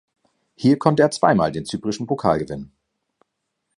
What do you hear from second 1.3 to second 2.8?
den zyprischen Pokal gewinnen.